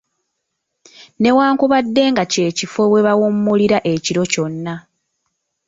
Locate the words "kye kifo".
2.31-2.83